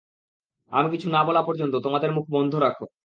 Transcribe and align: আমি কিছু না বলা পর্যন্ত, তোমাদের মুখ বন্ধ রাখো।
আমি 0.71 0.87
কিছু 0.89 1.07
না 1.09 1.21
বলা 1.23 1.41
পর্যন্ত, 1.41 1.73
তোমাদের 1.75 2.09
মুখ 2.11 2.25
বন্ধ 2.29 2.53
রাখো। 2.55 2.85